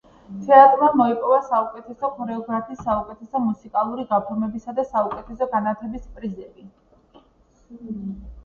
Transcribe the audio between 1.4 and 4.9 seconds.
საუკეთესო ქორეოგრაფის, საუკეთესო მუსიკალური გაფორმებისა და